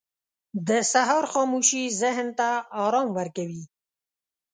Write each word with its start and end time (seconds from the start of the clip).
•د 0.67 0.69
سهار 0.91 1.23
خاموشي 1.33 1.83
ذهن 2.01 2.27
ته 2.39 2.49
آرام 2.85 3.07
ورکوي. 3.17 3.63